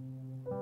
[0.00, 0.59] Música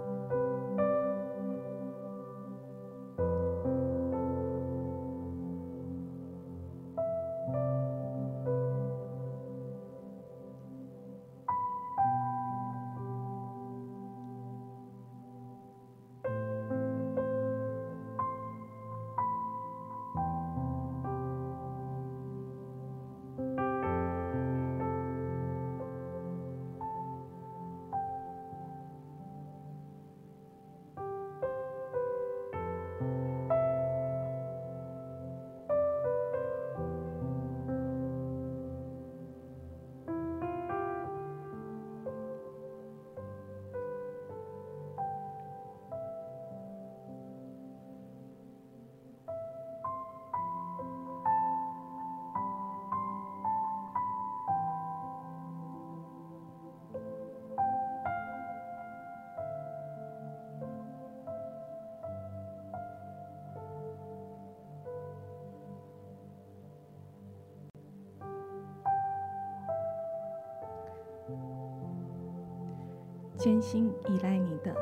[73.39, 74.75] 坚心依赖你的，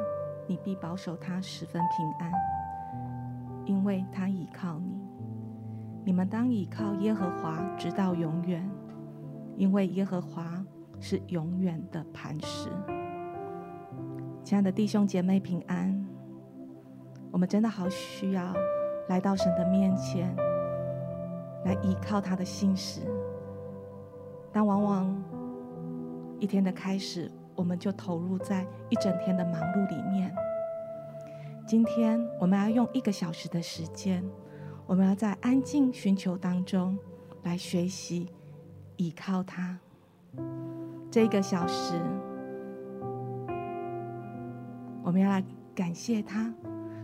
[0.47, 2.33] 你必保守他十分平安，
[3.67, 4.99] 因为他倚靠你。
[6.07, 8.67] 你们当倚靠耶和华，直到永远，
[9.57, 10.65] 因为耶和华
[10.99, 12.71] 是永远的磐石。
[14.43, 16.07] 亲爱的弟兄姐妹平安，
[17.31, 18.55] 我们真的好需要
[19.11, 20.35] 来到神的面前，
[21.67, 23.03] 来依靠他的信实。
[24.51, 25.23] 但往往
[26.39, 30.33] 一天的开始，我们就投入在一整天的忙碌里面。
[31.67, 34.23] 今天我们要用一个小时的时间，
[34.87, 36.97] 我们要在安静寻求当中
[37.43, 38.29] 来学习
[38.97, 39.79] 倚靠他。
[41.11, 41.95] 这一个小时，
[45.03, 45.43] 我们要来
[45.75, 46.55] 感谢他，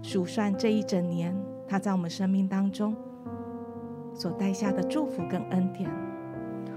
[0.03, 1.35] 数算这一整年
[1.67, 2.95] 他在我们生命当中
[4.15, 5.91] 所带下的祝福跟恩典。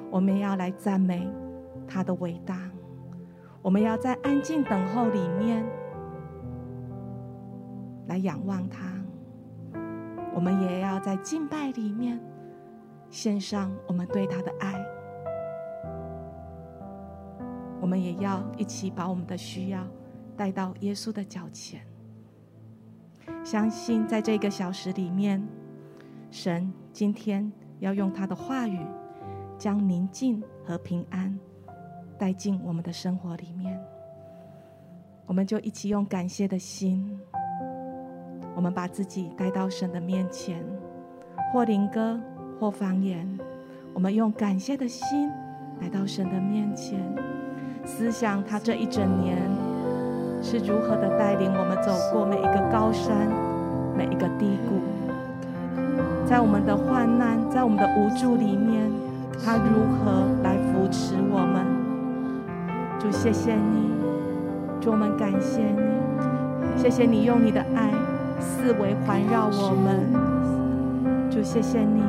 [0.10, 1.30] 我们要来赞美
[1.86, 2.72] 他的伟大。
[3.66, 5.66] 我们要在安静等候里面
[8.06, 8.86] 来仰望他，
[10.36, 12.24] 我们也要在敬拜里面
[13.10, 14.76] 献上我们对他的爱。
[17.82, 19.84] 我们也要一起把我们的需要
[20.38, 21.82] 带到耶稣的脚前，
[23.44, 25.44] 相信在这个小时里面，
[26.30, 28.80] 神今天要用他的话语
[29.58, 31.36] 将宁静和平安。
[32.18, 33.80] 带进我们的生活里面，
[35.26, 37.20] 我们就一起用感谢的心，
[38.56, 40.64] 我们把自己带到神的面前，
[41.52, 42.20] 或灵歌，
[42.60, 43.28] 或方言，
[43.94, 45.30] 我们用感谢的心
[45.82, 47.00] 来到神的面前，
[47.86, 49.38] 思想他这一整年
[50.42, 53.28] 是如何的带领我们走过每一个高山，
[53.96, 54.80] 每一个低谷，
[56.26, 58.90] 在我们的患难，在我们的无助里面，
[59.44, 61.85] 他如何来扶持我们。
[63.06, 63.92] 主，谢谢你，
[64.82, 65.80] 主，我们感谢你，
[66.76, 67.92] 谢谢你用你的爱
[68.40, 71.30] 四围环绕我们。
[71.30, 72.02] 主，谢谢你，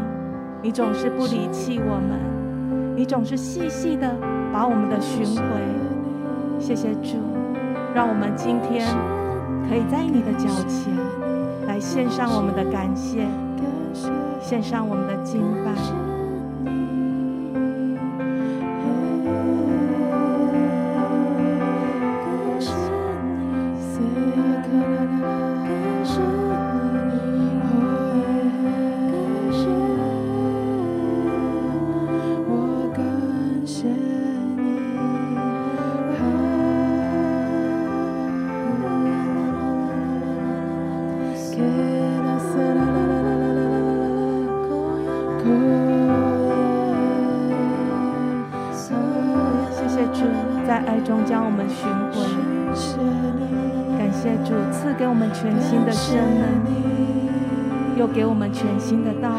[0.63, 4.11] 你总是不离弃我们，你总是细细的
[4.53, 5.43] 把我们的寻回。
[6.59, 7.19] 谢谢主，
[7.95, 8.89] 让我们今天
[9.69, 10.95] 可以在你的脚前
[11.67, 13.27] 来献上我们的感谢，
[14.41, 16.16] 献上我们的敬拜。
[55.69, 56.17] 新的生
[56.65, 59.35] 命，又给我们全新的道路。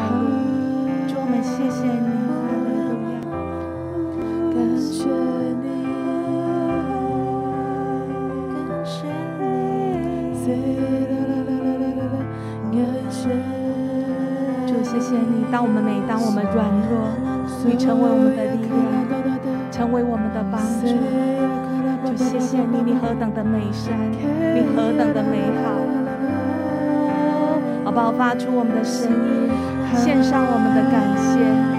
[1.08, 2.08] 主，我们谢谢你，
[4.52, 5.08] 感谢
[5.56, 5.64] 你，
[8.54, 9.08] 感谢
[12.70, 13.32] 你，感谢。
[15.00, 15.46] 谢你。
[15.50, 16.92] 当我们每当我们软弱，
[17.64, 18.76] 你成为我们的力量，
[19.72, 20.92] 成为我们的帮助。
[22.04, 25.72] 主，谢谢你，你何等的美善，你何等的美，好
[27.98, 28.12] 爆？
[28.12, 29.50] 发出我们的声音，
[29.96, 31.77] 献上我们的感谢。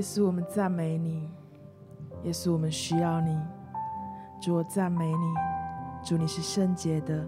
[0.00, 1.28] 耶稣，我们赞美你；
[2.24, 3.38] 耶稣，我们需要你。
[4.40, 5.34] 主，我赞美你。
[6.02, 7.22] 主，你是圣洁的。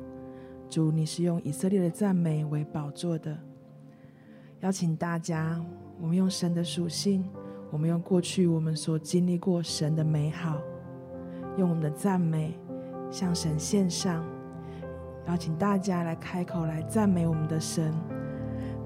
[0.70, 3.36] 主，你是用以色列的赞美为宝座的。
[4.60, 5.62] 邀请大家，
[6.00, 7.28] 我们用神的属性，
[7.70, 10.56] 我们用过去我们所经历过神的美好，
[11.58, 12.58] 用我们的赞美
[13.10, 14.24] 向神献上。
[15.26, 17.92] 邀请大家来开口来赞美我们的神。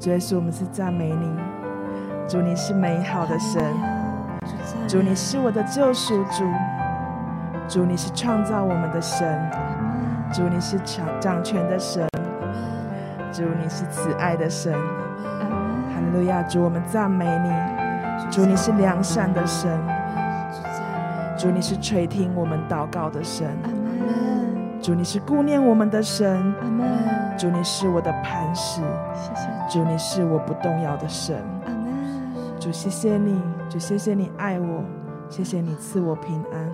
[0.00, 1.65] 主耶稣，我们是赞美你。
[2.28, 3.62] 主，你是美好的神，
[4.88, 5.14] 主，你。
[5.14, 6.44] 是我的救赎主，
[7.68, 9.48] 主，你是创造我们的神，
[10.32, 12.04] 主，你是掌掌权的神，
[13.32, 16.42] 主，你是慈爱的神，哈利路亚！
[16.42, 17.50] 主，我们赞美你，
[18.30, 19.70] 主，你是良善的神，
[21.38, 23.56] 主，你是垂听我们祷告的神，
[24.82, 26.52] 主，你是顾念我们的神，
[27.38, 28.82] 主，你是我的磐石，
[29.70, 31.36] 主，你是我不动摇的神。
[32.66, 34.82] 主，谢谢你，主，谢谢你爱我，
[35.30, 36.68] 谢谢你赐我平安。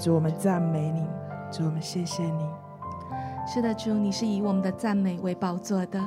[0.00, 1.02] 主，我们赞美你，
[1.50, 2.46] 主，我们谢谢你。
[3.46, 6.00] 是的，主，你是以我们的赞美为宝座的，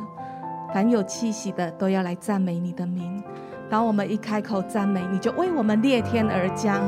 [0.73, 3.21] 凡有气息的都要来赞美你的名。
[3.69, 6.81] 当我们一开口赞美，你就为我们裂天而降，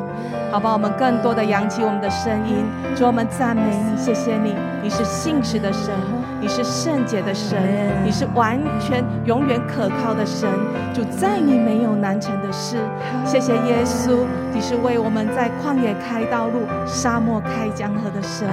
[0.49, 0.73] 好吧？
[0.73, 2.65] 我们更多的扬起我们的声音，
[2.95, 5.93] 主，我们赞美你，谢谢你，你是信实的神，
[6.39, 7.59] 你是圣洁的神，
[8.03, 10.49] 你是完全永远可靠的神。
[10.93, 12.77] 主，在你没有难成的事。
[13.25, 18.47] 谢谢耶稣，你是为我们在旷野开道路，沙漠开江河的神。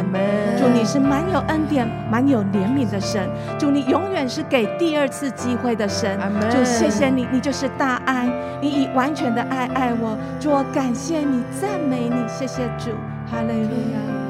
[0.59, 3.29] 主，你是满有恩典、满有怜悯的神。
[3.59, 6.19] 主，你永远是给第二次机会的神。
[6.51, 8.29] 主，谢谢你，你就是大爱。
[8.61, 12.91] 你以完全的爱爱我，主，我感谢你，赞美你，谢谢主，
[13.31, 14.26] 哈利路亚，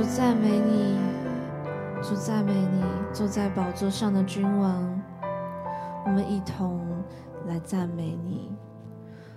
[0.00, 0.96] 主赞美你，
[2.02, 4.98] 主赞美你，坐在宝座上的君王，
[6.06, 6.80] 我们一同
[7.46, 8.50] 来赞美你。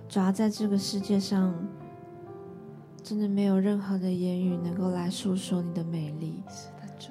[0.08, 1.54] 主要在这个世界上，
[3.02, 6.42] 真的没有任何的言语能够来诉说你的美丽。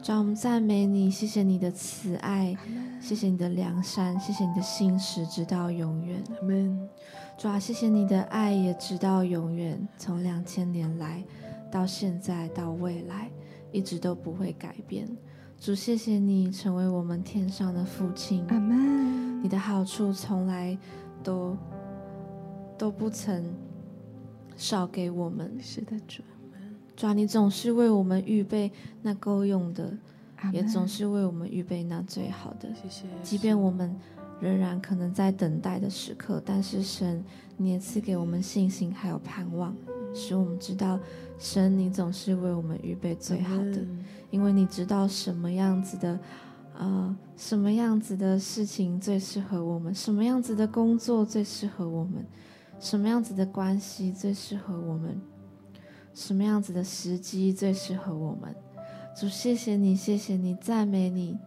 [0.02, 2.58] 主，我们赞美你，谢谢你的慈爱。
[3.00, 6.24] 谢谢你的良善，谢谢你的信实，直到永远。
[7.38, 11.24] 主啊，谢谢你的爱，也直到永远，从两千年来
[11.70, 13.30] 到现在到未来，
[13.74, 15.06] 一直都不会改变。
[15.60, 18.46] 主，谢谢你成为我们天上的父亲。
[18.48, 19.44] 阿门。
[19.44, 20.78] 你的好处从来
[21.22, 21.58] 都
[22.78, 23.44] 都不曾
[24.56, 25.58] 少给我们。
[25.60, 26.24] 是的，主。
[26.96, 29.92] 主啊，你总是为我们预备那够用的。
[30.52, 32.68] 也总是为我们预备那最好的。
[32.76, 33.06] 谢谢。
[33.24, 33.96] 即便我们
[34.42, 37.24] 仍然可能在等待的时刻，但是神，
[37.56, 39.74] 你也赐给我们信心，还有盼望，
[40.14, 41.00] 使我们知道，
[41.40, 43.80] 神，你总是为我们预备最好的，
[44.30, 46.20] 因为你知道什么样子的，
[46.78, 52.26] 呃，什么样子的事情最适合我们，什么样子的工作最适合我们，
[52.80, 55.20] 什么样子的关系最适合我们，
[56.14, 58.56] 什么样子的时机最适合我们。
[59.16, 61.38] 主，谢谢你，谢谢你，赞美你，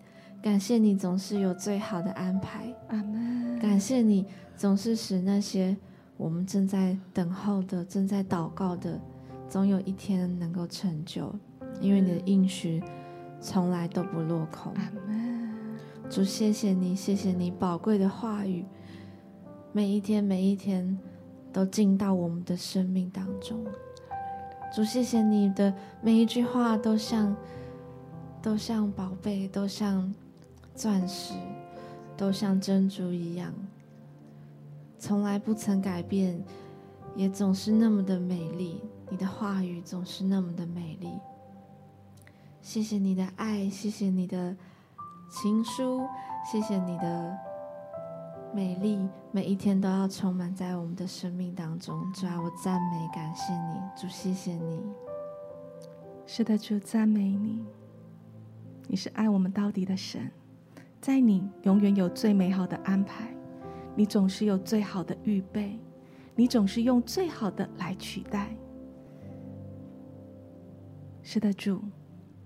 [0.40, 2.73] 感谢你总是有最好的安排。
[2.88, 3.58] 阿门。
[3.58, 5.76] 感谢你总是使那些
[6.16, 9.00] 我们正在等候的、正在祷告的，
[9.49, 11.32] 总有一天能够成就，
[11.80, 12.82] 因为你的应许
[13.40, 14.73] 从来都不落空。
[16.11, 18.64] 主，谢谢你，谢谢你宝贵的话语，
[19.73, 20.99] 每一天每一天
[21.52, 23.64] 都进到我们的生命当中。
[24.75, 27.37] 主，谢谢你的每一句话都像。
[28.42, 30.14] 都像宝贝，都像
[30.73, 31.35] 钻石，
[32.16, 33.52] 都像珍珠一样，
[35.06, 36.36] 从来不曾改变，
[37.14, 38.82] 也总是那么的美丽。
[39.08, 41.08] 你的话语总是那么的美丽。
[42.60, 44.56] 谢谢你的爱，谢谢你的
[45.30, 46.04] 情书。
[46.44, 47.38] 谢谢你的
[48.52, 48.98] 美丽，
[49.30, 52.12] 每一天都要充满在我们的生命当中。
[52.12, 54.80] 主啊，我赞美感谢你，主谢谢你。
[56.26, 57.64] 是的，主赞美你。
[58.88, 60.28] 你是爱我们到底的神，
[61.00, 63.32] 在你永远有最美好的安排，
[63.96, 65.78] 你总是有最好的预备，
[66.34, 68.54] 你总是用最好的来取代。
[71.22, 71.82] 是的，主，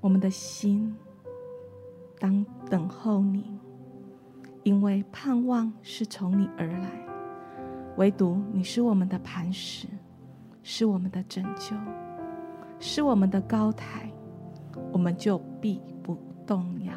[0.00, 0.96] 我们的心
[2.18, 3.58] 当等候你，
[4.62, 6.88] 因为盼望是从你而来，
[7.96, 9.88] 唯独你是我们的磐石，
[10.62, 11.74] 是我们的拯救，
[12.78, 14.10] 是我们的高台，
[14.92, 16.16] 我们就必不
[16.46, 16.92] 动摇。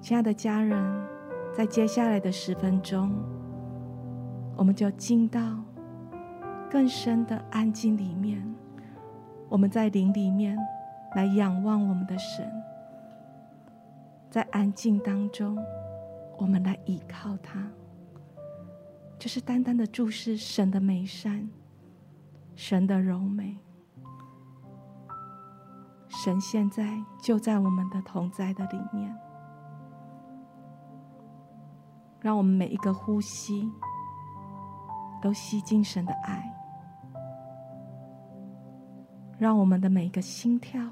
[0.00, 0.78] 亲爱的家人，
[1.56, 3.10] 在接下来的十分钟，
[4.58, 5.40] 我们就进到
[6.70, 8.46] 更深的安静里面。
[9.48, 10.54] 我们在灵里面
[11.14, 12.46] 来仰望我们的神，
[14.28, 15.56] 在安静当中，
[16.36, 17.66] 我们来依靠他，
[19.18, 21.48] 就是单单的注视神的美善，
[22.54, 23.56] 神的柔美。
[26.06, 29.16] 神现在就在我们的同在的里面，
[32.26, 33.70] 让我们每一个呼吸
[35.22, 36.42] 都吸进神的爱。
[39.38, 40.82] 让我们的每一个心跳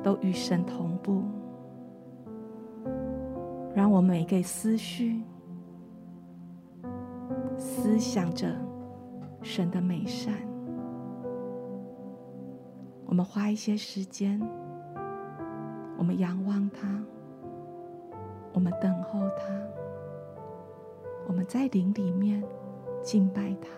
[0.00, 1.24] 都与神同步，
[3.74, 5.24] 让我们每一个思绪
[7.58, 8.54] 思想着
[9.42, 10.32] 神的美善。
[13.06, 14.40] 我们花一些时间，
[15.98, 16.86] 我们仰望他，
[18.52, 19.46] 我们等候他，
[21.30, 22.42] 我们在灵里面
[23.04, 23.68] 敬拜他。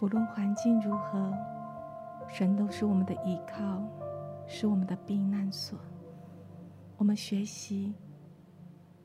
[0.00, 1.30] 不论环境如何，
[2.26, 3.82] 神都是我们的依靠，
[4.46, 5.78] 是我们的避难所。
[6.96, 7.92] 我们学习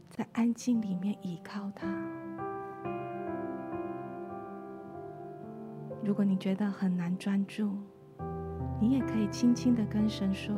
[0.09, 1.85] 在安静里面依靠他。
[6.01, 7.75] 如果你觉得很难专注，
[8.79, 10.55] 你也可以轻轻的跟神说：“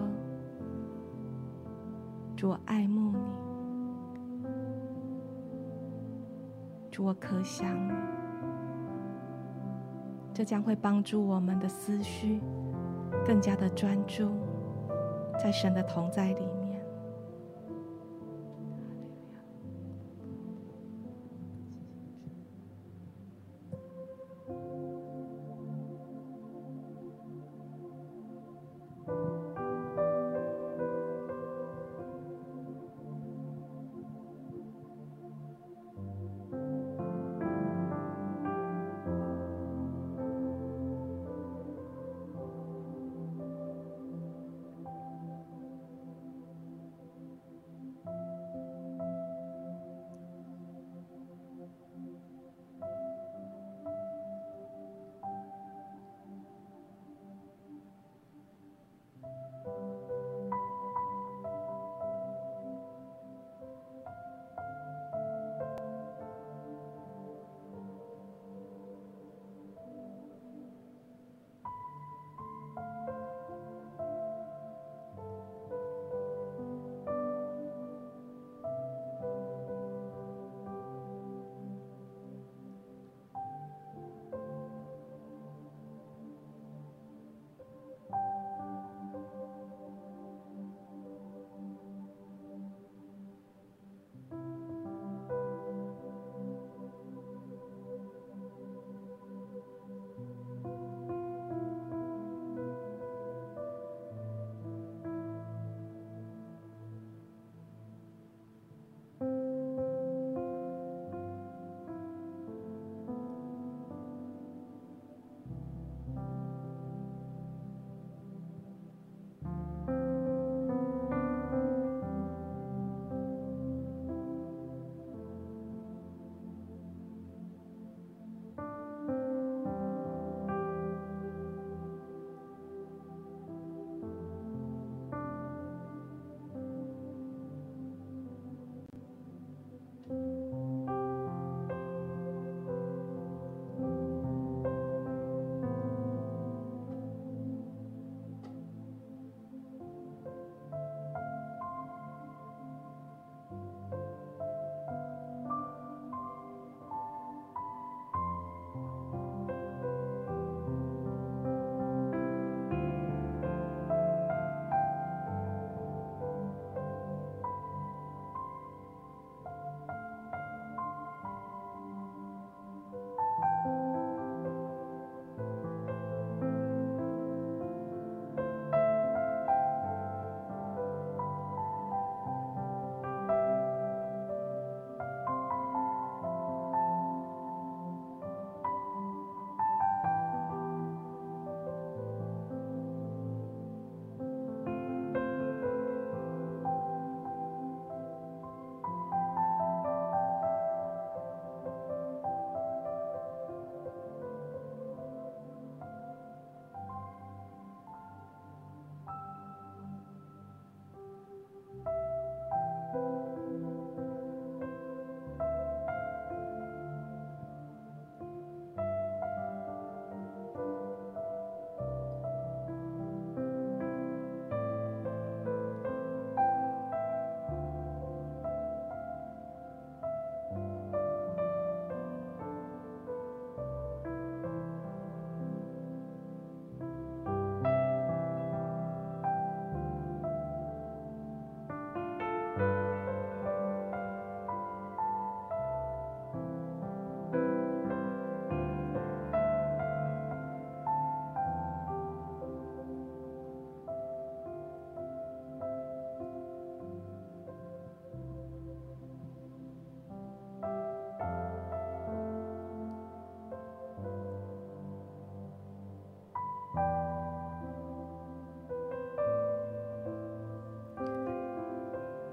[2.38, 3.18] 主，我爱慕你；
[6.92, 7.92] 主，我可想你。”
[10.38, 12.40] 这将会帮助我们的思绪
[13.26, 14.30] 更加的专注
[15.42, 16.48] 在神的同在里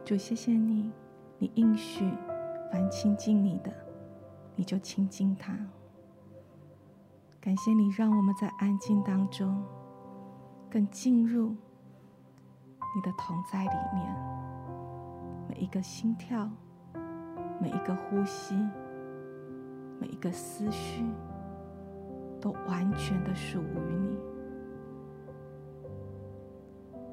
[0.04, 0.92] 主，谢谢你，
[1.38, 2.12] 你应许
[2.70, 3.72] 凡亲近你的，
[4.54, 5.56] 你就亲近他。
[7.40, 9.64] 感谢你，让我们在安静当中
[10.70, 14.14] 更进入你的同在里面。
[15.48, 16.50] 每一个心跳，
[17.58, 18.54] 每一个呼吸，
[19.98, 21.02] 每一个思绪，
[22.42, 24.18] 都完全的属于你，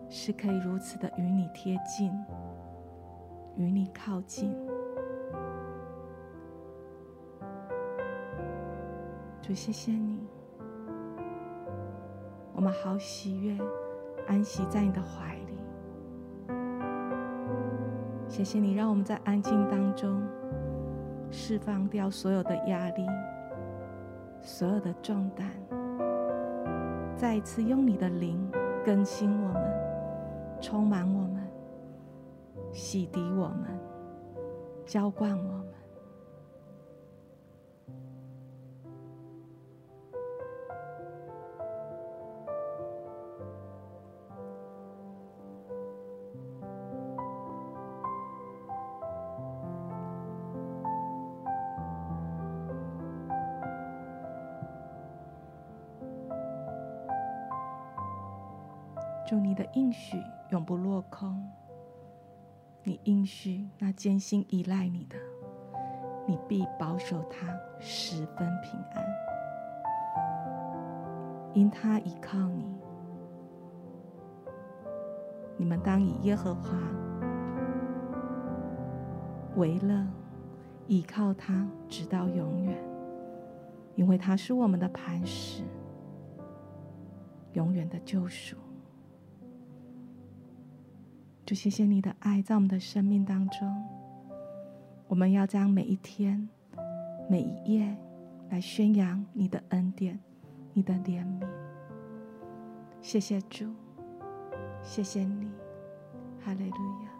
[0.09, 2.11] 是可以如此的与你贴近。
[3.57, 4.55] 与你靠近，
[9.41, 10.19] 主，谢谢你，
[12.53, 13.57] 我们好喜悦，
[14.27, 15.41] 安息在你的怀里。
[18.27, 20.21] 谢谢你，让我们在安静当中
[21.29, 23.05] 释放掉所有的压力，
[24.39, 25.47] 所有的重担，
[27.15, 28.49] 再一次用你的灵
[28.85, 29.61] 更新我们，
[30.61, 31.30] 充满我们。
[32.73, 33.79] 洗涤我们，
[34.85, 35.65] 浇灌我们。
[59.27, 61.49] 祝你的应许永不落空。
[62.83, 65.15] 你应许那坚心依赖你的，
[66.27, 67.47] 你必保守他
[67.79, 69.05] 十分平安，
[71.53, 72.65] 因他倚靠你。
[75.57, 76.71] 你们当以耶和华
[79.55, 80.03] 为乐，
[80.87, 82.83] 倚靠他直到永远，
[83.95, 85.63] 因为他是我们的磐石，
[87.53, 88.57] 永远的救赎。
[91.51, 93.67] 主，谢谢你的爱在我们的生命当中。
[95.09, 96.47] 我们要将每一天、
[97.29, 97.93] 每一夜
[98.49, 100.17] 来宣扬你的恩典、
[100.71, 101.45] 你的怜悯。
[103.01, 103.69] 谢谢主，
[104.81, 105.51] 谢谢你，
[106.41, 107.10] 哈利路亚。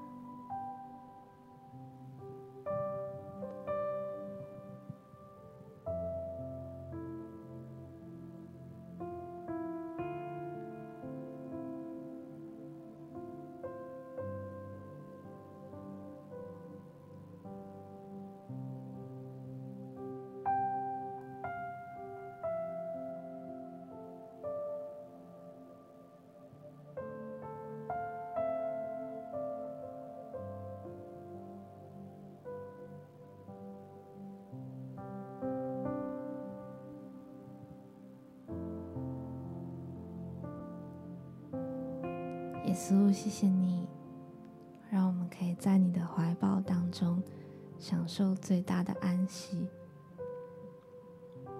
[48.13, 49.69] 受最大的安息。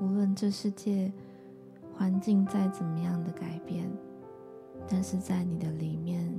[0.02, 1.10] 无论这世界
[1.96, 3.90] 环境再怎么样的改变，
[4.86, 6.30] 但是在你的里面，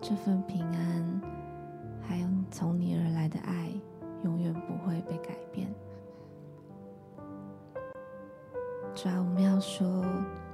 [0.00, 1.20] 这份平安，
[2.00, 3.70] 还有从你而来的爱，
[4.22, 5.68] 永远不会被改变。
[8.94, 9.86] 主要，我们要说，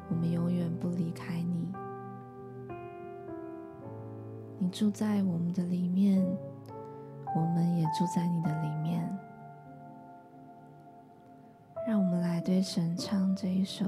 [0.09, 1.73] 我们永远不离开你。
[4.59, 6.27] 你住在我们的里面，
[7.35, 9.09] 我们也住在你的里面。
[11.87, 13.85] 让我们来对神唱这一首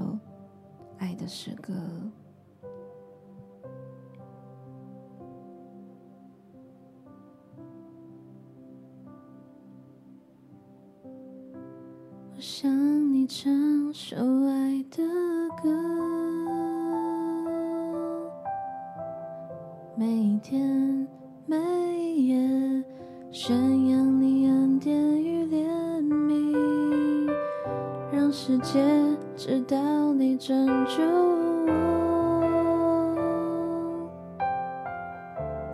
[0.97, 1.73] 爱的诗歌。
[12.35, 12.69] 我向
[13.13, 15.03] 你唱首爱的
[15.61, 15.69] 歌。
[19.95, 20.82] 每一天
[23.35, 23.57] 宣
[23.89, 25.67] 扬你恩典与怜
[26.03, 27.27] 悯，
[28.11, 28.79] 让世界
[29.35, 29.75] 知道
[30.13, 31.03] 你拯救
[31.65, 31.67] 我，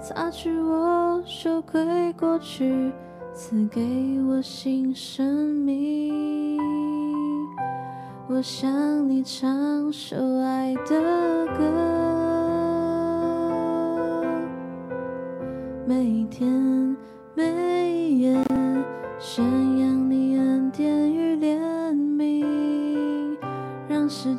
[0.02, 2.94] 擦去我羞愧过去，
[3.34, 3.82] 赐给
[4.26, 6.58] 我新生命。
[8.30, 12.09] 我向你唱首爱的歌。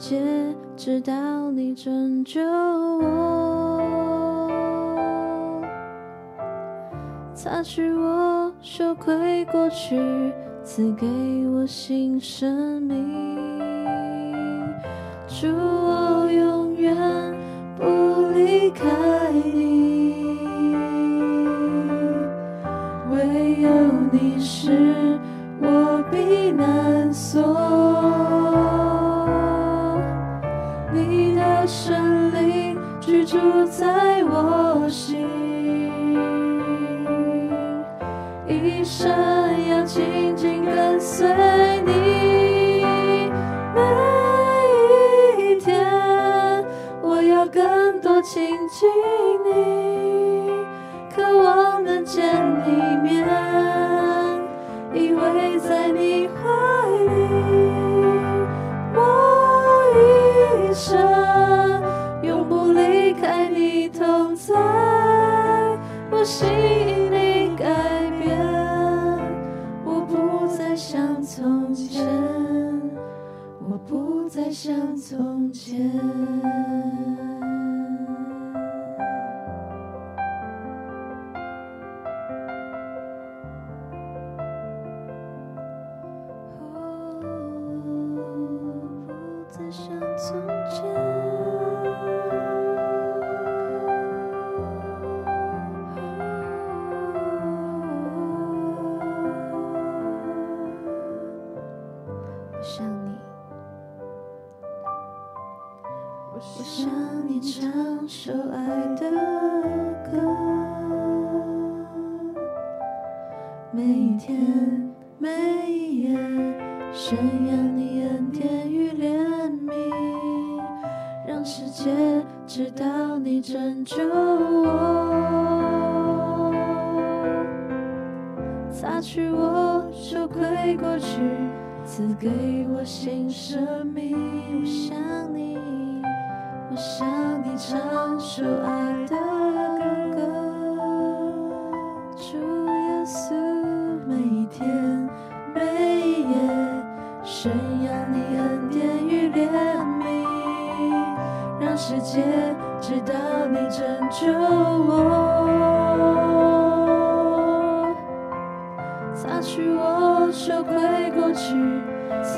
[0.00, 0.18] 界
[0.78, 3.82] 直到你拯救我，
[7.34, 10.00] 擦去我羞愧过去，
[10.64, 11.06] 赐给
[11.52, 12.96] 我新生命。
[15.28, 15.46] 祝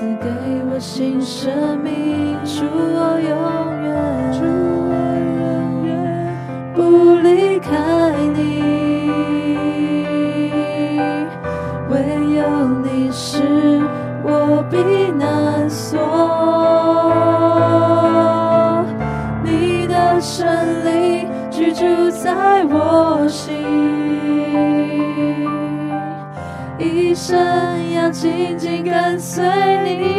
[0.03, 0.29] 赐给
[0.69, 3.31] 我新生命，祝我永
[3.85, 4.52] 远。
[28.13, 29.43] 紧紧跟随
[29.85, 30.12] 你。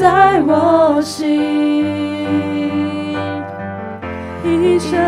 [0.00, 1.42] 在我心，
[4.42, 4.98] 一生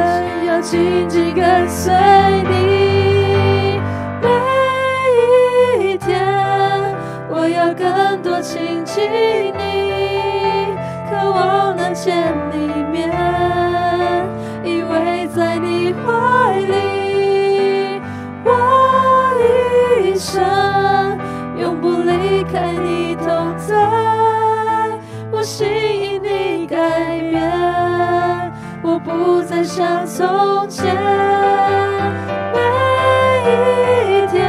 [0.46, 1.90] 要紧紧跟随
[2.50, 3.80] 你。
[4.20, 4.28] 每
[5.82, 6.20] 一天，
[7.30, 9.10] 我要更多亲近
[9.56, 10.76] 你，
[11.08, 13.08] 渴望能见你一面，
[14.62, 18.02] 依偎在你怀里。
[18.44, 18.50] 我
[20.04, 20.44] 一生
[21.58, 23.81] 永不离开你，同在。
[25.42, 26.76] 心因你改
[27.18, 27.42] 变，
[28.80, 30.94] 我不再像从前。
[32.54, 32.60] 每
[34.22, 34.48] 一天，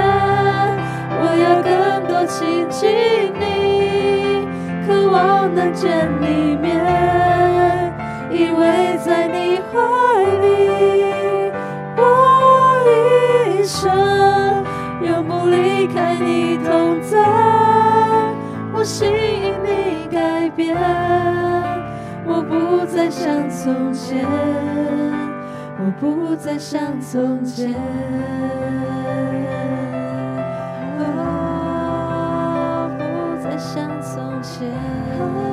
[1.19, 4.47] 我要更多亲近你，
[4.88, 6.77] 渴望能见你面，
[8.29, 9.79] 依偎在你怀
[10.41, 11.51] 里。
[11.97, 12.01] 我
[13.58, 14.63] 一生
[15.03, 17.17] 永不离开你，同在。
[18.71, 19.22] 我心。
[20.55, 20.75] 变
[22.25, 24.25] 我不再像从前
[25.79, 27.73] 我不再像从前。
[30.99, 33.03] 啊不
[33.43, 35.52] 再像从前。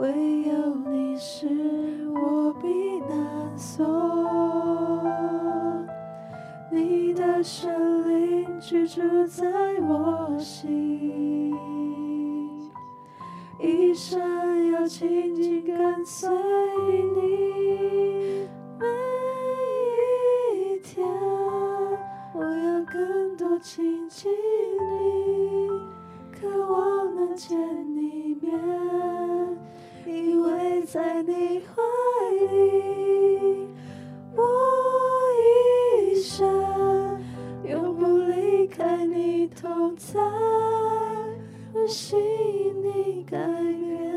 [0.00, 1.46] 唯有你是
[2.14, 3.86] 我避难所，
[6.70, 7.68] 你的神
[8.08, 9.46] 灵居住在
[9.82, 11.54] 我心，
[13.58, 16.30] 一生要紧紧跟随
[17.14, 18.48] 你。
[18.78, 18.86] 每
[20.56, 21.06] 一天，
[22.32, 25.68] 我要更多亲近你，
[26.40, 27.58] 渴望能见
[27.94, 28.89] 你面。
[30.92, 31.80] 在你怀
[32.50, 33.68] 里，
[34.34, 34.42] 我
[36.10, 37.22] 一生
[37.62, 39.46] 永不离开你。
[39.46, 40.18] 同在，
[41.72, 42.18] 我心
[42.82, 44.12] 里改变，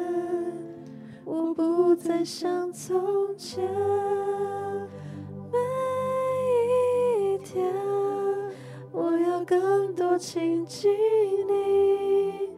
[1.23, 3.63] 我不再像从前。
[5.51, 5.59] 每
[7.35, 7.71] 一天，
[8.91, 10.91] 我要更多亲近
[11.47, 12.49] 你，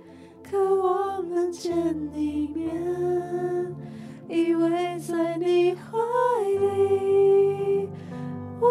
[0.41, 1.75] 渴望能见
[2.13, 3.75] 你面。
[4.27, 5.97] 依偎在你怀
[6.59, 7.87] 里
[8.59, 8.67] 我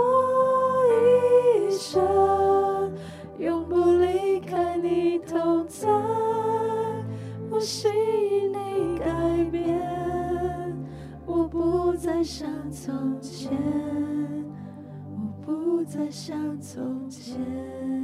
[1.68, 2.92] 一生
[3.38, 5.88] 永不离开你同在
[7.48, 9.80] 不是你改变
[11.24, 13.52] 我不再像从前
[15.12, 18.03] 我不再像从前。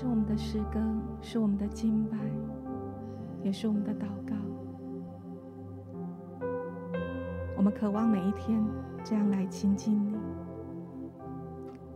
[0.00, 0.80] 是我们的诗歌，
[1.20, 2.16] 是我们的敬拜，
[3.42, 4.36] 也是我们的祷告。
[7.56, 8.64] 我们渴望每一天
[9.02, 10.16] 这样来亲近你。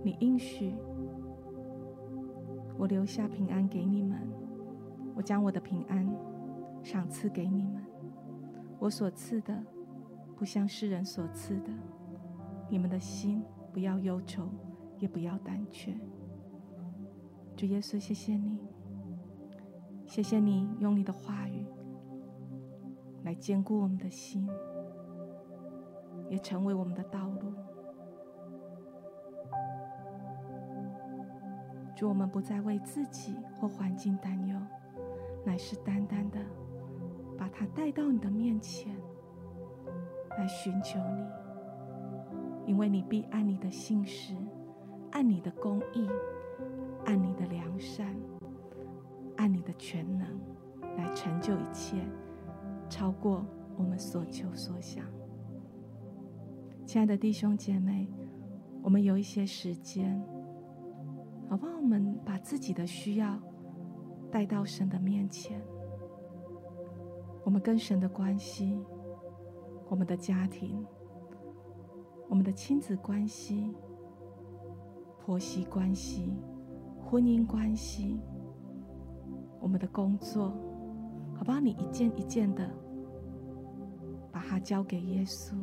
[0.03, 0.75] 你应许
[2.77, 4.19] 我留下平安给你们，
[5.15, 6.05] 我将我的平安
[6.83, 7.85] 赏赐给你们。
[8.81, 9.63] 我所赐的
[10.35, 11.71] 不像世人所赐的，
[12.69, 14.49] 你们的心不要忧愁，
[14.99, 15.97] 也不要胆怯。
[17.57, 18.59] 主耶稣，谢谢你，
[20.07, 21.65] 谢谢你用你的话语
[23.23, 24.49] 来坚固我们的心，
[26.29, 27.53] 也成为我们的道路。
[31.95, 34.59] 主，我们不再为自己或环境担忧，
[35.45, 36.41] 乃是单单的
[37.39, 38.93] 把它带到你的面前，
[40.37, 44.35] 来寻求你，因为你必按你的信实，
[45.13, 46.09] 按你的公义
[47.05, 48.15] 按你的良善，
[49.37, 50.27] 按你的全能
[50.97, 51.97] 来成就一切，
[52.89, 53.45] 超过
[53.77, 55.05] 我们所求所想。
[56.87, 58.09] 亲爱的弟兄姐妹，
[58.83, 60.23] 我们有一些时间。
[61.49, 61.73] 好不好？
[61.77, 63.39] 我们把自己的需要
[64.31, 65.61] 带到神的面前。
[67.45, 68.81] 我们跟神的关系，
[69.91, 70.83] 我们的家庭，
[72.31, 73.71] 我们的亲子关系、
[75.21, 76.33] 婆媳关系、
[77.13, 78.19] 婚姻关系，
[79.61, 80.49] 我们的工作，
[81.37, 81.61] 好不好？
[81.61, 82.67] 你一件一件的
[84.33, 85.55] 把它交给耶稣。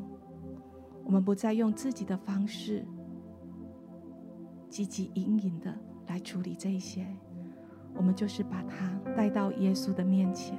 [1.04, 2.86] 我们不再用自己的方式。
[4.70, 5.76] 汲汲营营的
[6.06, 7.08] 来处理这些，
[7.96, 10.56] 我们就是把它带到耶稣的面前，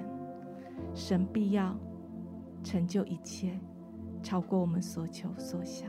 [0.92, 1.72] 神必要
[2.64, 3.56] 成就一切，
[4.24, 5.88] 超过我们所求所想。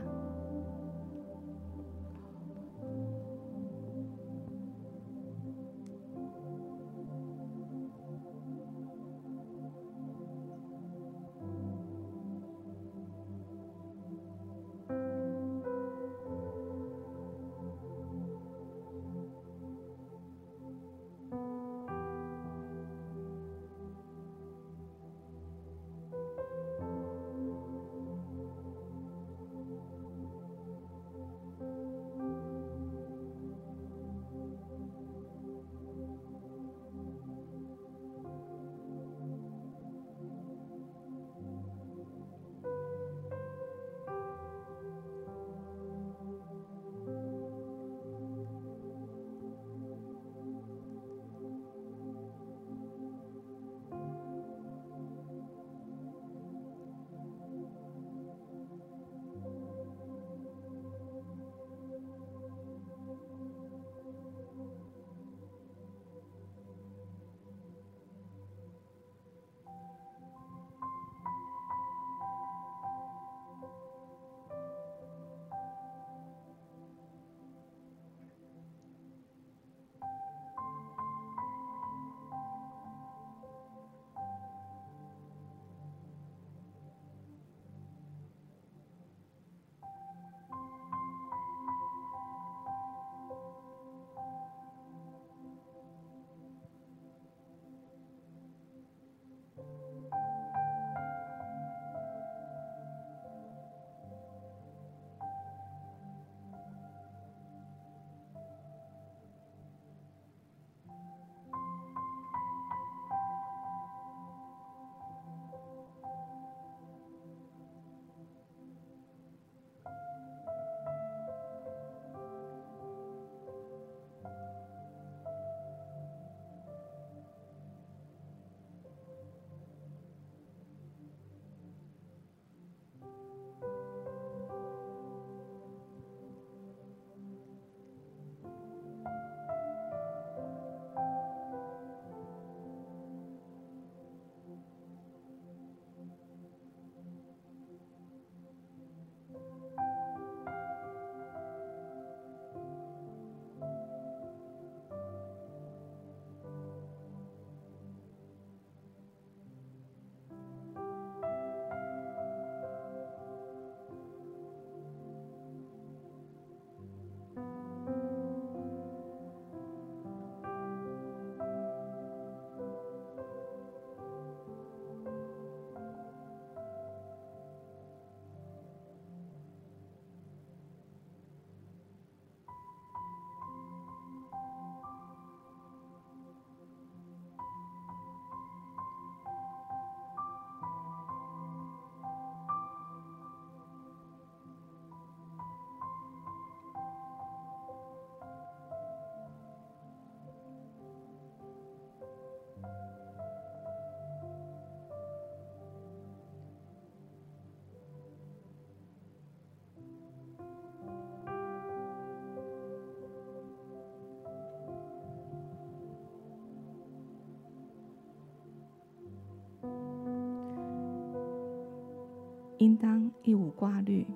[222.62, 224.06] 应当一无挂虑，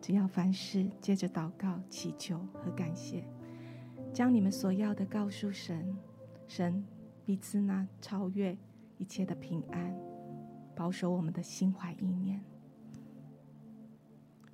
[0.00, 3.22] 只要凡事借着祷告、祈求和感谢，
[4.10, 5.94] 将你们所要的告诉神，
[6.48, 6.82] 神
[7.26, 8.56] 必赐那超越
[8.96, 9.94] 一切的平安，
[10.74, 12.42] 保守我们的心怀意念。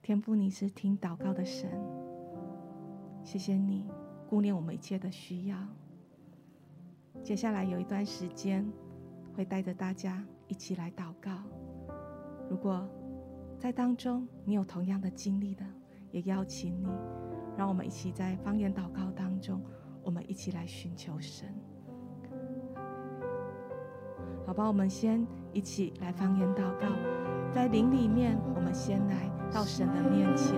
[0.02, 1.70] 天父，你是听祷告的神，
[3.22, 3.86] 谢谢你
[4.28, 5.56] 顾念我们一切的需要。
[7.22, 8.68] 接下来有一段时间，
[9.36, 11.44] 会带着大家一起来祷告。
[12.50, 12.84] 如果
[13.58, 15.64] 在当中你有同样的经历的，
[16.12, 16.86] 也邀请你，
[17.56, 19.60] 让我们一起在方言祷告当中，
[20.02, 21.48] 我们一起来寻求神。
[24.46, 26.86] 好吧，我们先一起来方言祷告，
[27.50, 30.54] 在灵里面，我们先来到神的面前。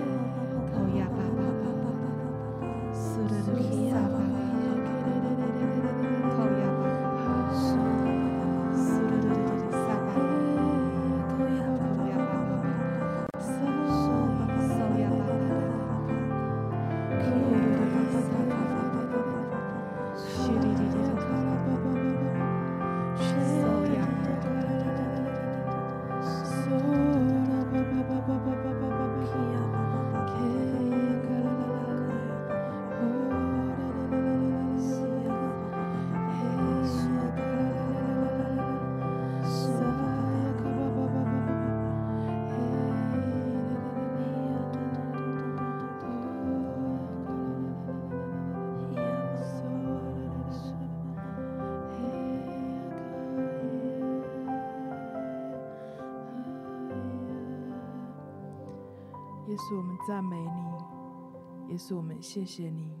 [60.07, 62.91] 赞美你，耶稣，我们谢谢你。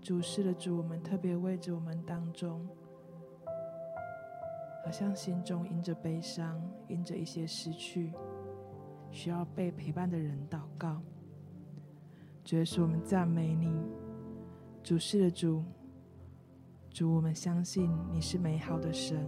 [0.00, 2.66] 主，是的主，我们特别为着我们当中，
[4.84, 8.12] 好像心中因着悲伤，因着一些失去，
[9.10, 11.00] 需要被陪伴的人祷告。
[12.42, 13.70] 主，耶稣，我们赞美你。
[14.82, 15.62] 主，是的主，
[16.90, 19.24] 主，我们相信你是美好的神，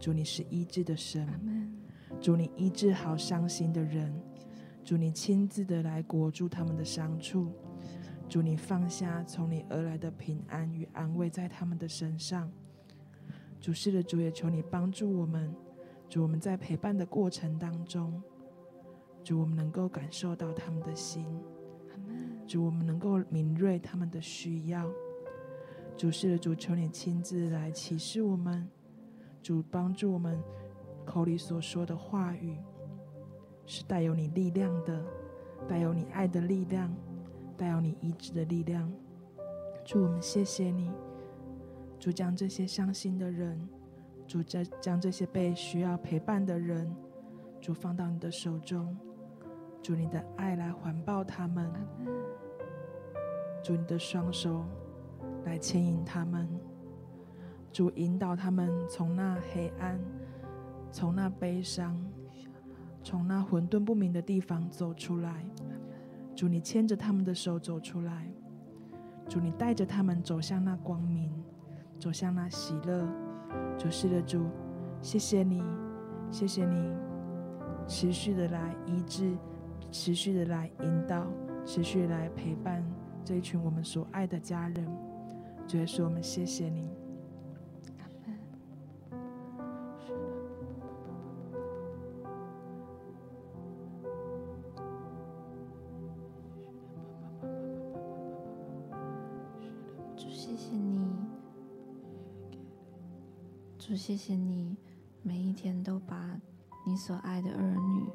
[0.00, 1.28] 主，你是医治的神，
[2.18, 4.10] 主，你医治好伤心的人。
[4.90, 7.52] 主，你亲自的来裹住他们的伤处，
[8.28, 12.50] 主，你放下从你而来的平安与安慰在他们的身上。
[13.60, 15.54] 主，是的，主也求你帮助我们，
[16.08, 18.20] 主，我们在陪伴的过程当中，
[19.22, 21.24] 主，我们能够感受到他们的心，
[22.44, 24.90] 主，我们能够敏锐他们的需要。
[25.96, 28.68] 主，是的，主，求你亲自来启示我们，
[29.40, 30.42] 主，帮助我们
[31.04, 32.58] 口里所说的话语。
[33.70, 35.00] 是带有你力量的，
[35.68, 36.92] 带有你爱的力量，
[37.56, 38.92] 带有你医治的力量。
[39.84, 40.90] 主，我们谢谢你。
[41.96, 43.56] 主，将这些伤心的人，
[44.26, 46.92] 主，将将这些被需要陪伴的人，
[47.60, 48.98] 主放到你的手中。
[49.80, 51.70] 主，你的爱来环抱他们。
[53.62, 54.64] 主，你的双手
[55.44, 56.48] 来牵引他们。
[57.70, 59.96] 主，引导他们从那黑暗，
[60.90, 61.96] 从那悲伤。
[63.02, 65.44] 从那混沌不明的地方走出来，
[66.34, 68.30] 主，你牵着他们的手走出来，
[69.28, 71.32] 主，你带着他们走向那光明，
[71.98, 73.06] 走向那喜乐。
[73.76, 74.46] 主，是的，主，
[75.02, 75.62] 谢谢你，
[76.30, 76.92] 谢谢你，
[77.88, 79.36] 持续的来医治，
[79.90, 81.26] 持续的来引导，
[81.64, 82.84] 持续来陪伴
[83.24, 84.86] 这一群我们所爱的家人。
[85.66, 86.99] 主耶稣，我们谢谢你。
[100.50, 101.16] 谢谢你
[103.78, 104.76] 主，谢谢你，
[105.22, 106.40] 每一天都把
[106.84, 108.10] 你所爱的儿女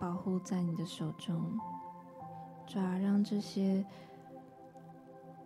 [0.00, 1.40] 保护在你的手中。
[2.66, 3.86] 主啊，让这些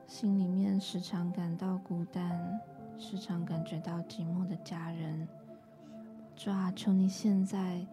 [0.06, 2.58] 心里面时常感到孤单、
[2.96, 5.28] 时常感觉到寂寞的家人，
[6.34, 7.86] 主啊，求你现在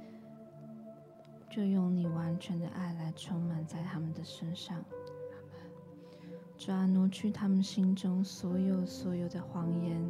[1.50, 4.82] 就用你完全的爱来充满在他们的身上。
[6.66, 10.02] 主啊，挪去他们心中所有所有的谎言。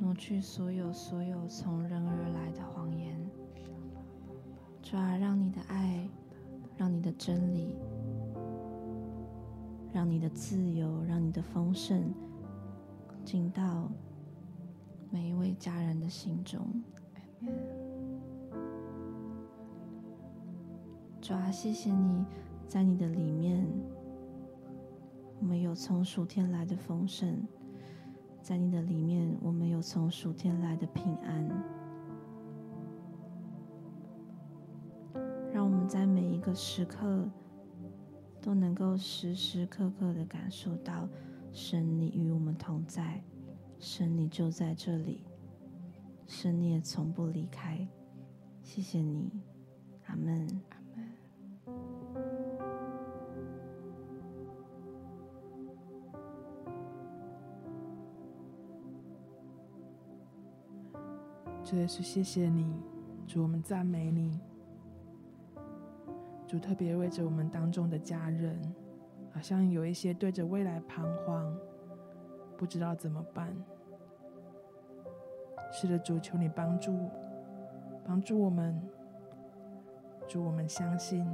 [0.00, 3.16] 挪去所有所有从人而来的谎言，
[4.82, 6.08] 主啊，让你的爱，
[6.76, 7.76] 让你的真理，
[9.92, 12.12] 让你的自由，让你的丰盛
[13.24, 13.88] 进到
[15.12, 16.60] 每一位家人的心中。
[21.20, 22.24] 主啊，谢谢你
[22.66, 23.64] 在你的里面，
[25.40, 27.46] 我们有从属天来的丰盛。
[28.40, 31.48] 在你的里面，我们有从属天来的平安，
[35.50, 37.26] 让我们在每一个时刻
[38.42, 41.08] 都能够时时刻刻的感受到
[41.52, 43.24] 神你与我们同在，
[43.78, 45.24] 神你就在这里，
[46.26, 47.88] 神你也从不离开。
[48.62, 49.30] 谢谢你，
[50.04, 50.46] 阿门。
[61.74, 62.72] 主耶稣，谢谢你，
[63.26, 64.38] 主，我们赞美你。
[66.46, 68.56] 主特别为着我们当中的家人，
[69.32, 71.52] 好像有一些对着未来彷徨，
[72.56, 73.52] 不知道怎么办。
[75.72, 76.96] 是的，主，求你帮助，
[78.06, 78.80] 帮助我们。
[80.28, 81.26] 主，我们相信，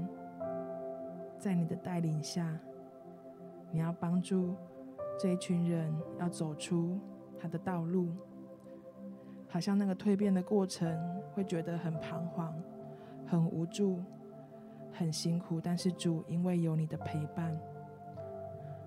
[1.39, 2.59] 在你的带领下，
[3.71, 4.55] 你要帮助
[5.19, 6.99] 这一群人要走出
[7.39, 8.09] 他的道路。
[9.51, 12.55] 好像那个蜕变的过程，会觉得很彷徨，
[13.27, 14.01] 很无助。
[14.93, 17.57] 很辛苦，但是主，因为有你的陪伴，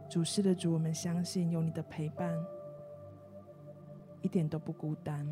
[0.09, 2.37] 主是的主，我们相信有你的陪伴，
[4.21, 5.25] 一点都不孤单。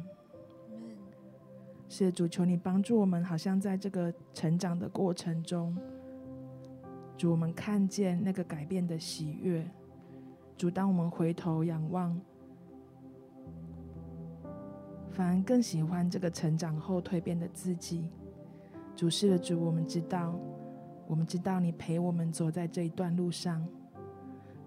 [1.90, 5.78] 是的主，求你帮助我们，好像在这个成长的过程中，
[7.18, 9.70] 主，我们看见那个改变的喜悦。
[10.58, 12.20] 主，当我们回头仰望，
[15.12, 18.10] 反而更喜欢这个成长后蜕变的自己。
[18.96, 20.34] 主是的主，我们知道。
[21.08, 23.68] 我们知道你陪我们走在这一段路上，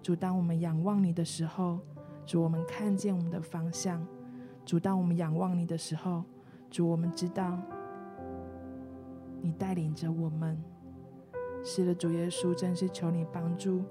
[0.03, 1.79] 主，当我们仰望你的时候，
[2.23, 4.05] 主，我们看见我们的方向。
[4.63, 6.23] 主，当我们仰望你的时候，
[6.69, 7.59] 主，我们知道
[9.41, 10.55] 你带领着我们。
[11.63, 13.83] 是的，主耶稣，真是求你帮助，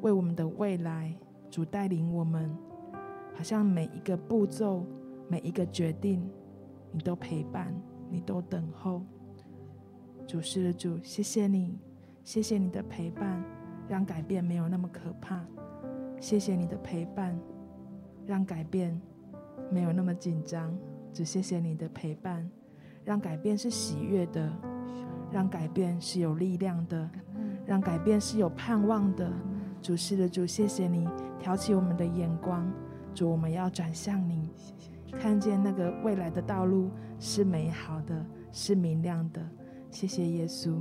[0.00, 1.14] 为我们的未来，
[1.50, 2.56] 主带领我们，
[3.34, 4.86] 好像每一个步骤、
[5.30, 6.28] 每一个决定，
[6.90, 7.72] 你都陪伴，
[8.10, 9.00] 你都等候。
[10.26, 11.78] 主，是的，主，谢谢你。
[12.24, 13.42] 谢谢你的陪伴，
[13.88, 15.44] 让改变没有那么可怕。
[16.20, 17.38] 谢谢你的陪伴，
[18.26, 19.00] 让改变
[19.70, 20.76] 没有那么紧张。
[21.12, 22.48] 只谢谢你的陪伴，
[23.04, 24.52] 让改变是喜悦的，
[25.30, 27.08] 让改变是有力量的，
[27.64, 29.32] 让改变是有盼望的。
[29.80, 31.08] 主，是的，主，谢谢你
[31.38, 32.70] 挑起我们的眼光。
[33.14, 34.50] 主，我们要转向你，
[35.18, 39.40] 看见那个未来的道路是美好的，是明亮的。
[39.90, 40.80] 谢谢耶稣。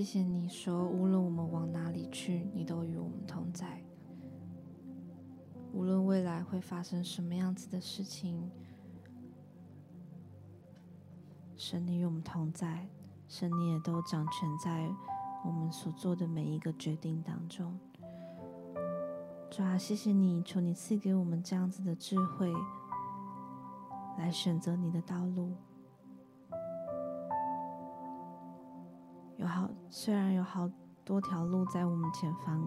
[0.00, 3.84] 谢谢你说，无论我们往哪里去，你都与我们同在。
[5.74, 8.50] 无论未来会发生什么样子的事情，
[11.54, 12.88] 神你与我们同在，
[13.28, 14.88] 神你也都掌权在
[15.44, 17.78] 我们所做的每一个决定当中。
[19.50, 22.50] 主啊，谢谢你，求你赐给我们这样子的智慧，
[24.16, 25.52] 来选择你的道路。
[29.40, 30.70] 有好，虽然有好
[31.02, 32.62] 多条路在我们前方，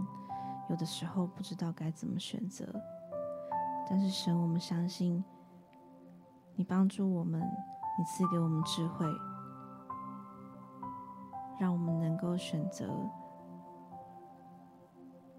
[0.72, 2.66] 有的时候不知道该怎么选择，
[3.88, 5.24] 但是神，我们相信
[6.56, 9.06] 你帮助我们，你赐给我们智慧，
[11.60, 12.90] 让我们能够选择。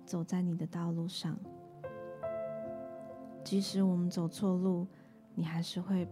[0.06, 1.36] 走在你的道路上，
[3.42, 4.86] 即使我们走错路，
[5.34, 6.08] 你还是会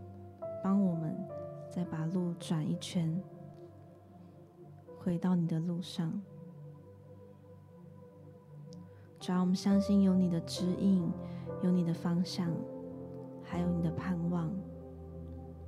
[0.65, 1.17] 帮我们
[1.71, 3.23] 再把路转一圈，
[5.05, 6.13] 回到你的路上。
[9.19, 11.11] 只要我们相信有你的指引，
[11.63, 12.51] 有你的方向，
[13.43, 14.51] 还有你的盼望，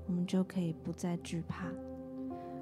[0.07, 1.67] 我们就可以不再惧怕，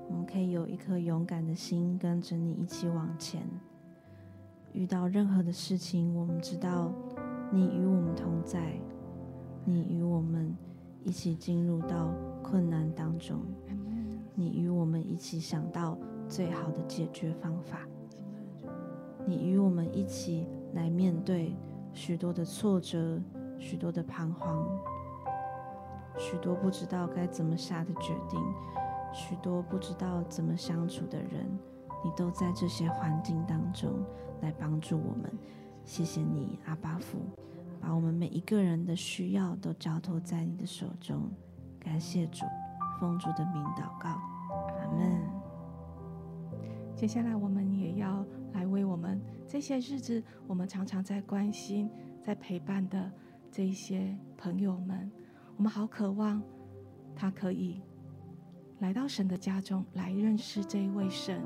[0.09, 3.43] 我们可以有一颗勇敢的心，跟着你一起往前。
[4.73, 6.91] 遇到任何的事情，我们知道
[7.51, 8.81] 你与我们同在，
[9.64, 10.55] 你与我们
[11.03, 13.41] 一起进入到困难当中，
[14.35, 15.99] 你与我们一起想到
[16.33, 17.80] 最好的解决方法，
[19.26, 21.55] 你与我们一起来面对
[21.93, 23.20] 许多的挫折、
[23.59, 24.66] 许多的彷徨、
[26.16, 28.41] 许多不知道该怎么下的决定、
[29.12, 31.47] 许多不知道怎么相处的人，
[32.03, 34.03] 你都在这些环境当中。
[34.41, 35.30] 来帮助我们，
[35.85, 37.18] 谢谢你，阿爸父，
[37.78, 41.30] 把我们每一个人的需要都交托在你的手中。
[41.78, 42.45] 感谢主，
[42.99, 44.09] 奉主的名祷告，
[44.80, 45.32] 阿门。
[47.03, 51.90] 接下来，我们也要来为我们这些日子，我们常常在关心、
[52.22, 53.11] 在陪伴的
[53.50, 55.11] 这一些朋友们，
[55.57, 56.40] 我们好渴望
[57.16, 57.82] 他可以
[58.78, 61.42] 来到神的家中来认识这一位神，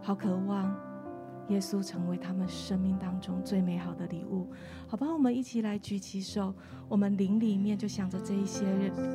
[0.00, 0.74] 好渴望。
[1.48, 4.48] 耶稣成为他们生命当中最美好的礼物，
[4.86, 5.06] 好吧？
[5.12, 6.54] 我们一起来举起手，
[6.88, 8.64] 我们灵里面就想着这一些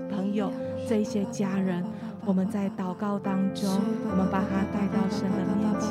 [0.10, 0.52] 朋友、
[0.88, 1.84] 这一些家人，
[2.26, 3.68] 我们在祷告当中，
[4.10, 5.90] 我们把他带到神的面前，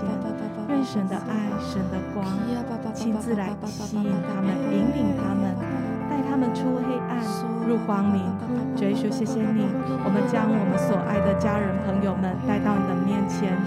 [0.68, 2.24] 愿神的爱、神的光
[2.94, 5.57] 亲自来吸引他们、引领他们，
[6.38, 7.18] 们出黑暗
[7.66, 8.22] 入光明。
[8.76, 9.66] 主耶稣，谢谢你，
[10.04, 13.58] 我们将我们所爱的家人朋友们带到你的面前。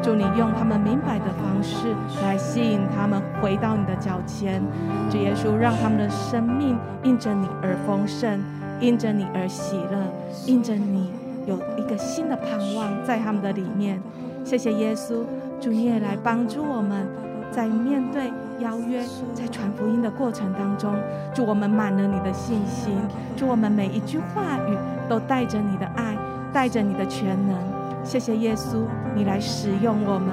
[0.00, 4.62] 祝你用他们明白的方式来吸引他们回到你的脚前，
[5.10, 8.40] 主耶稣，让他们的生命因着你而丰盛，
[8.80, 9.98] 因着你而喜乐，
[10.46, 11.10] 因着你
[11.46, 14.00] 有一个新的盼望在他们的里面。
[14.44, 15.24] 谢谢耶稣，
[15.60, 17.06] 主你也来帮助我们，
[17.50, 18.30] 在面对
[18.60, 19.02] 邀约、
[19.34, 20.94] 在传福音的过程当中，
[21.34, 22.96] 祝我们满了你的信心，
[23.36, 24.76] 祝我们每一句话语
[25.08, 26.16] 都带着你的爱，
[26.52, 27.56] 带着你的全能。
[28.04, 28.84] 谢谢耶稣，
[29.14, 30.28] 你来使用我们，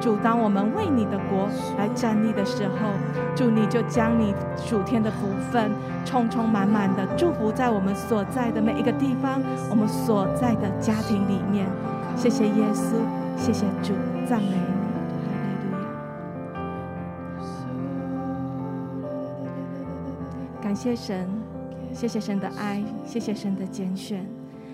[0.00, 1.48] 主，当我们为你的国
[1.78, 2.88] 来站立的时候，
[3.34, 5.70] 主你就将你属天的福分
[6.04, 11.66] 充充满满的祝福在我们所在的每一个地方，我们所在的家庭里面。
[12.16, 12.96] 谢谢耶稣，
[13.36, 13.92] 谢谢主，
[14.26, 14.71] 赞美
[20.72, 21.28] 感谢神，
[21.92, 24.26] 谢谢神的爱，谢谢神的拣选。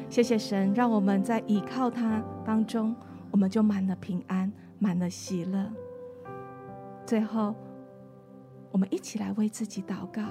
[0.08, 2.94] 谢谢神，让我们在倚靠他当中，
[3.32, 5.68] 我们就满了平安，满了喜乐。
[7.04, 7.52] 最后，
[8.70, 10.22] 我们一起来为自己祷告。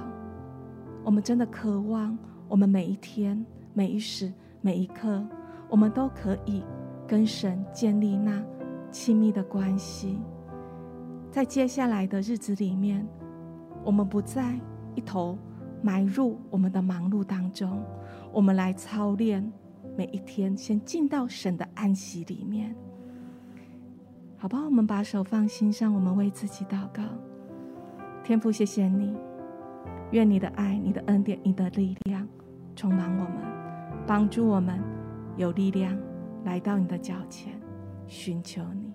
[1.03, 5.21] 我们真的渴望，我们每一天、每一时、每一刻，
[5.67, 6.63] 我们都可以
[7.05, 8.41] 跟神建立那
[8.89, 10.17] 亲密的关系。
[11.29, 13.05] 在接下来的日子里面，
[13.83, 14.57] 我们不再
[14.95, 15.37] 一头
[15.81, 17.83] 埋入我们的忙碌当中，
[18.31, 19.51] 我们来操练。
[19.95, 22.75] 每一天，先进到神的安息里面，
[24.37, 24.65] 好不好？
[24.65, 27.01] 我们把手放心上，我们为自己祷告。
[28.23, 29.17] 天父，谢谢你，
[30.11, 32.27] 愿你的爱、你的恩典、你的力量
[32.75, 33.37] 充满我们，
[34.05, 34.79] 帮助我们
[35.35, 35.97] 有力量
[36.43, 37.59] 来到你的脚前，
[38.05, 38.86] 寻求你。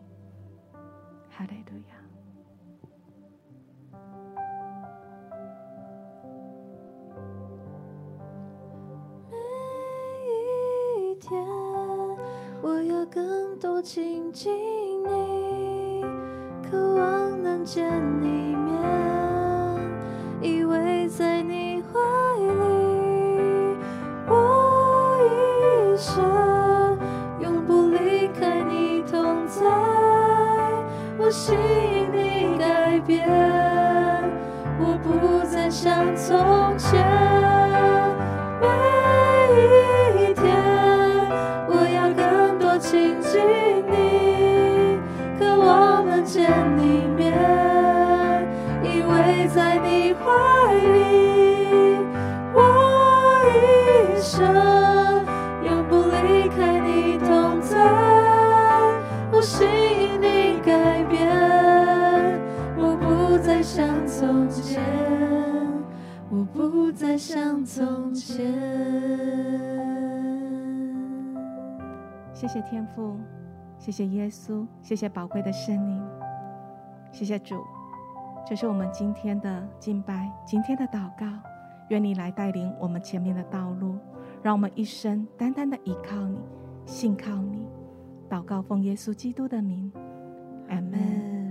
[13.07, 14.53] 更多亲近
[15.03, 16.05] 你，
[16.71, 17.85] 渴望能见
[18.21, 18.81] 你面，
[20.41, 21.99] 依偎在你怀
[22.39, 23.77] 里，
[24.29, 26.97] 我一生
[27.41, 29.65] 永不离开你同在，
[31.19, 33.29] 我心因你改变，
[34.79, 37.32] 我不再像从前。
[64.73, 64.83] 前，
[66.31, 68.43] 我不再像从前。
[72.33, 73.19] 谢谢天父，
[73.79, 76.03] 谢谢耶稣，谢谢宝贵的圣灵，
[77.13, 77.63] 谢谢主。
[78.47, 81.27] 这是我们今天的敬拜，今天的祷告。
[81.89, 83.97] 愿你来带领我们前面的道路，
[84.43, 86.39] 让我们一生单单的依靠你，
[86.87, 87.69] 信靠你。
[88.31, 89.93] 祷告奉耶稣基督的名，
[90.71, 91.42] 阿门。